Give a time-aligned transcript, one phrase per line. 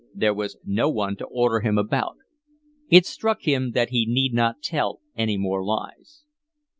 [0.15, 2.17] There was no one to order him about.
[2.89, 6.23] It struck him that he need not tell any more lies.